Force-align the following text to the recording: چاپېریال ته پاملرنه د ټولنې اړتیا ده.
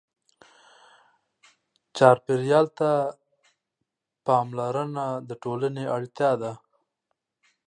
چاپېریال 1.97 2.65
ته 2.77 2.91
پاملرنه 4.25 5.05
د 5.27 5.29
ټولنې 5.43 5.85
اړتیا 5.95 6.31
ده. 6.41 6.51